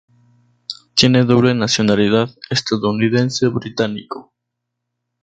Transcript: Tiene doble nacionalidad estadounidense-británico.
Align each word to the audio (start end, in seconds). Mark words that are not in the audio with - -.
Tiene 0.95 1.25
doble 1.25 1.53
nacionalidad 1.53 2.31
estadounidense-británico. 2.49 4.33